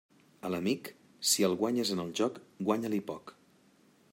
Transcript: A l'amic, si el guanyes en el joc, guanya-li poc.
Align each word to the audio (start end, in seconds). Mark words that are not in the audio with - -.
A 0.47 0.49
l'amic, 0.53 0.87
si 1.33 1.45
el 1.49 1.53
guanyes 1.59 1.91
en 1.97 2.01
el 2.05 2.09
joc, 2.21 2.41
guanya-li 2.71 3.03
poc. 3.11 3.35